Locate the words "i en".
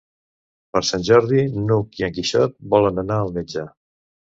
2.01-2.17